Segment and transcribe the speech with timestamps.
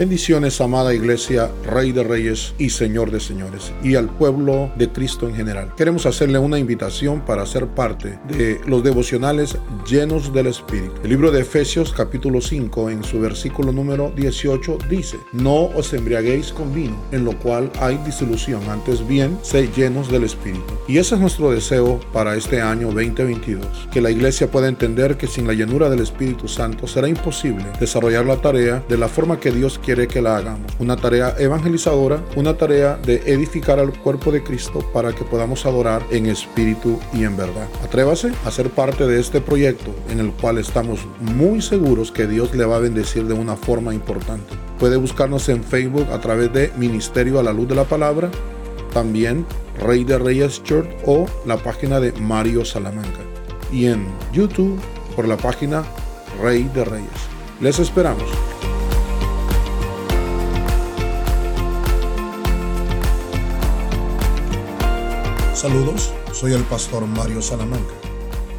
[0.00, 5.28] Bendiciones, amada iglesia, Rey de Reyes y Señor de Señores, y al pueblo de Cristo
[5.28, 5.74] en general.
[5.76, 10.94] Queremos hacerle una invitación para ser parte de los devocionales llenos del Espíritu.
[11.04, 16.50] El libro de Efesios capítulo 5 en su versículo número 18 dice, no os embriaguéis
[16.50, 20.72] con vino, en lo cual hay disolución, antes bien, sé llenos del Espíritu.
[20.88, 25.26] Y ese es nuestro deseo para este año 2022, que la iglesia pueda entender que
[25.26, 29.50] sin la llenura del Espíritu Santo será imposible desarrollar la tarea de la forma que
[29.50, 30.70] Dios quiere quiere que la hagamos.
[30.78, 36.06] Una tarea evangelizadora, una tarea de edificar al cuerpo de Cristo para que podamos adorar
[36.12, 37.66] en espíritu y en verdad.
[37.82, 42.54] Atrévase a ser parte de este proyecto en el cual estamos muy seguros que Dios
[42.54, 44.54] le va a bendecir de una forma importante.
[44.78, 48.30] Puede buscarnos en Facebook a través de Ministerio a la Luz de la Palabra,
[48.94, 49.44] también
[49.80, 53.22] Rey de Reyes Church o la página de Mario Salamanca.
[53.72, 54.78] Y en YouTube
[55.16, 55.82] por la página
[56.40, 57.10] Rey de Reyes.
[57.60, 58.30] Les esperamos.
[65.60, 67.92] Saludos, soy el pastor Mario Salamanca.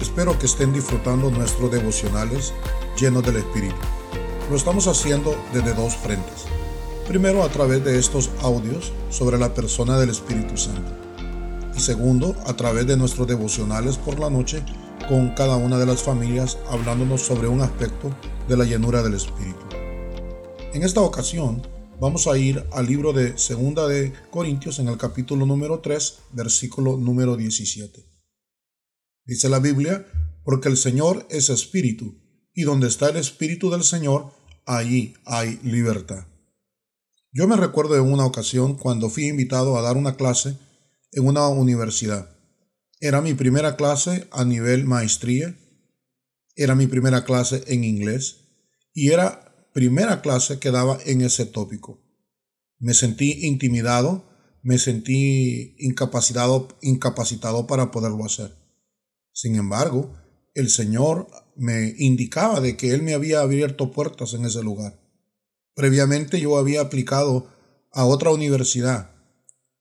[0.00, 2.52] Espero que estén disfrutando nuestros devocionales
[3.00, 3.76] llenos del Espíritu.
[4.50, 6.46] Lo estamos haciendo desde dos frentes.
[7.06, 10.90] Primero a través de estos audios sobre la persona del Espíritu Santo.
[11.76, 14.64] Y segundo a través de nuestros devocionales por la noche
[15.08, 18.10] con cada una de las familias hablándonos sobre un aspecto
[18.48, 19.64] de la llenura del Espíritu.
[20.72, 21.62] En esta ocasión
[22.00, 26.96] Vamos a ir al libro de Segunda de Corintios en el capítulo número 3, versículo
[26.96, 28.04] número 17.
[29.24, 30.06] Dice la Biblia,
[30.44, 32.14] porque el Señor es espíritu,
[32.54, 34.32] y donde está el espíritu del Señor,
[34.64, 36.28] allí hay libertad.
[37.32, 40.56] Yo me recuerdo de una ocasión cuando fui invitado a dar una clase
[41.10, 42.30] en una universidad.
[43.00, 45.58] Era mi primera clase a nivel maestría,
[46.54, 48.36] era mi primera clase en inglés
[48.94, 49.47] y era
[49.78, 52.02] primera clase que daba en ese tópico.
[52.80, 54.24] Me sentí intimidado,
[54.60, 58.56] me sentí incapacitado, incapacitado para poderlo hacer.
[59.32, 60.16] Sin embargo,
[60.56, 64.98] el Señor me indicaba de que Él me había abierto puertas en ese lugar.
[65.76, 67.48] Previamente yo había aplicado
[67.92, 69.12] a otra universidad.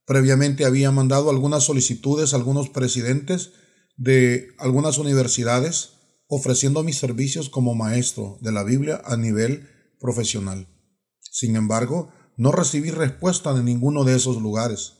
[0.06, 3.54] Previamente había mandado algunas solicitudes a algunos presidentes
[3.96, 5.94] de algunas universidades
[6.28, 9.68] ofreciendo mis servicios como maestro de la Biblia a nivel
[10.00, 10.68] profesional.
[11.20, 14.94] Sin embargo, no recibí respuesta de ninguno de esos lugares,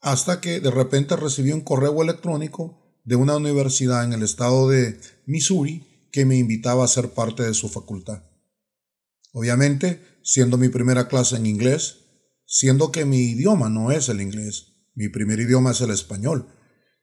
[0.00, 4.98] hasta que de repente recibí un correo electrónico de una universidad en el estado de
[5.26, 8.22] Missouri que me invitaba a ser parte de su facultad.
[9.32, 11.96] Obviamente, siendo mi primera clase en inglés,
[12.46, 16.48] siendo que mi idioma no es el inglés, mi primer idioma es el español,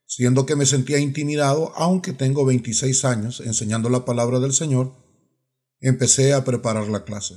[0.06, 4.94] siendo que me sentía intimidado, aunque tengo 26 años enseñando la palabra del Señor,
[5.82, 7.34] empecé a preparar la clase.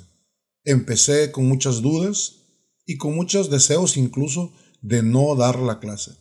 [0.63, 2.43] Empecé con muchas dudas
[2.85, 6.11] y con muchos deseos incluso de no dar la clase.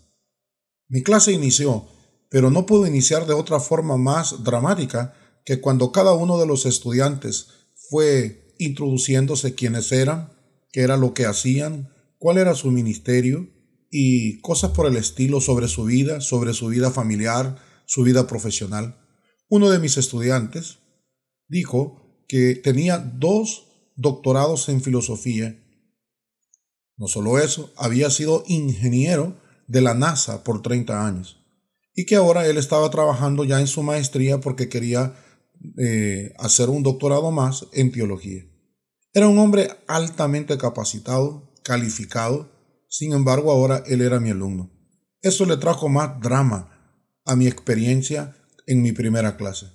[0.89, 1.87] Mi clase inició,
[2.31, 5.15] pero no pudo iniciar de otra forma más dramática
[5.45, 7.49] que cuando cada uno de los estudiantes
[7.91, 10.33] fue introduciéndose quiénes eran,
[10.73, 13.51] qué era lo que hacían, cuál era su ministerio
[13.91, 18.99] y cosas por el estilo sobre su vida, sobre su vida familiar, su vida profesional.
[19.49, 20.79] Uno de mis estudiantes
[21.49, 25.61] dijo que tenía dos doctorados en filosofía.
[26.97, 29.37] No solo eso, había sido ingeniero
[29.67, 31.45] de la NASA por 30 años
[31.95, 35.15] y que ahora él estaba trabajando ya en su maestría porque quería
[35.79, 38.43] eh, hacer un doctorado más en teología.
[39.13, 42.51] Era un hombre altamente capacitado, calificado,
[42.89, 44.71] sin embargo ahora él era mi alumno.
[45.23, 46.71] Eso le trajo más drama
[47.25, 48.37] a mi experiencia
[48.67, 49.67] en mi primera clase.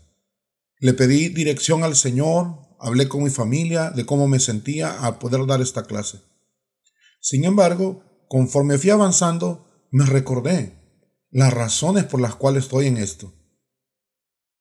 [0.80, 5.46] Le pedí dirección al Señor, hablé con mi familia de cómo me sentía al poder
[5.46, 6.22] dar esta clase.
[7.20, 10.80] Sin embargo, conforme fui avanzando, me recordé
[11.32, 13.34] las razones por las cuales estoy en esto.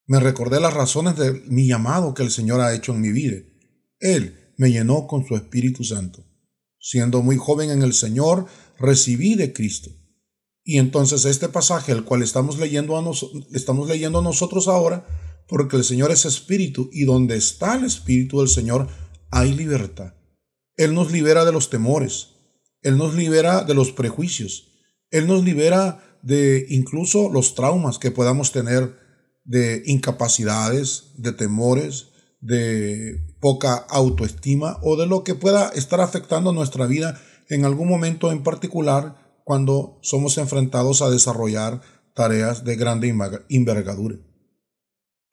[0.07, 3.37] Me recordé las razones de mi llamado que el Señor ha hecho en mi vida.
[4.01, 6.25] Él me llenó con su Espíritu Santo.
[6.81, 8.47] Siendo muy joven en el Señor,
[8.79, 9.91] recibí de Cristo.
[10.65, 13.01] Y entonces este pasaje, el cual estamos leyendo,
[13.53, 15.07] estamos leyendo nosotros ahora,
[15.49, 18.89] porque el Señor es espíritu y donde está el espíritu del Señor
[19.31, 20.15] hay libertad.
[20.77, 22.29] Él nos libera de los temores,
[22.83, 24.69] Él nos libera de los prejuicios,
[25.11, 28.97] Él nos libera de incluso los traumas que podamos tener
[29.45, 32.09] de incapacidades, de temores,
[32.41, 38.31] de poca autoestima o de lo que pueda estar afectando nuestra vida en algún momento
[38.31, 41.81] en particular cuando somos enfrentados a desarrollar
[42.15, 43.09] tareas de grande
[43.49, 44.17] envergadura.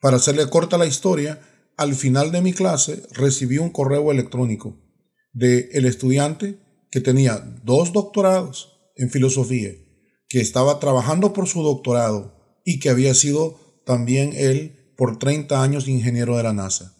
[0.00, 1.40] Para hacerle corta la historia,
[1.76, 4.78] al final de mi clase recibí un correo electrónico
[5.32, 6.58] de el estudiante
[6.90, 9.72] que tenía dos doctorados en filosofía,
[10.28, 15.88] que estaba trabajando por su doctorado y que había sido también él por 30 años
[15.88, 16.96] ingeniero de la NASA,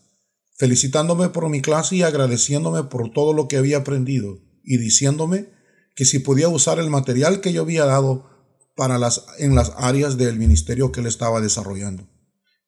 [0.57, 5.49] felicitándome por mi clase y agradeciéndome por todo lo que había aprendido y diciéndome
[5.95, 8.29] que si podía usar el material que yo había dado
[8.75, 12.07] para las, en las áreas del ministerio que él estaba desarrollando.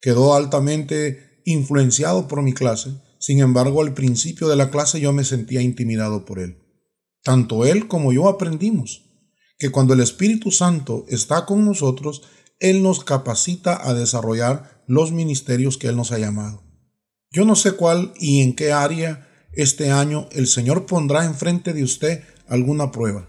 [0.00, 5.25] Quedó altamente influenciado por mi clase, sin embargo al principio de la clase yo me
[5.25, 6.59] sentía intimidado por él.
[7.23, 9.09] Tanto él como yo aprendimos
[9.59, 12.23] que cuando el Espíritu Santo está con nosotros,
[12.61, 16.62] Él nos capacita a desarrollar los ministerios que Él nos ha llamado.
[17.31, 21.83] Yo no sé cuál y en qué área este año el Señor pondrá enfrente de
[21.83, 23.29] usted alguna prueba.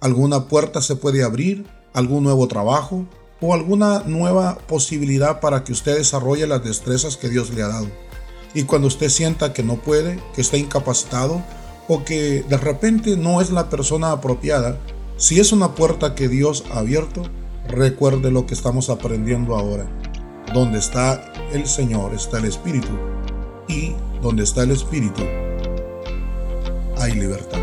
[0.00, 3.06] Alguna puerta se puede abrir, algún nuevo trabajo
[3.40, 7.88] o alguna nueva posibilidad para que usted desarrolle las destrezas que Dios le ha dado.
[8.54, 11.42] Y cuando usted sienta que no puede, que está incapacitado
[11.86, 14.78] o que de repente no es la persona apropiada,
[15.16, 17.22] si es una puerta que Dios ha abierto,
[17.68, 19.86] recuerde lo que estamos aprendiendo ahora.
[20.52, 22.88] Donde está el Señor está el Espíritu
[23.68, 25.22] y donde está el Espíritu
[27.00, 27.58] hay libertad.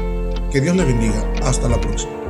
[0.52, 1.24] Que Dios le bendiga.
[1.44, 2.25] Hasta la próxima.